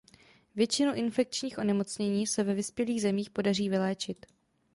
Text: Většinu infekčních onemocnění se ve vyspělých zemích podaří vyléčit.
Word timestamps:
Většinu 0.55 0.93
infekčních 0.93 1.57
onemocnění 1.57 2.27
se 2.27 2.43
ve 2.43 2.53
vyspělých 2.53 3.01
zemích 3.01 3.29
podaří 3.29 3.69
vyléčit. 3.69 4.25